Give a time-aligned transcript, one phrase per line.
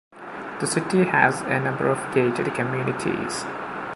[0.59, 3.45] The city has a number of gated communities.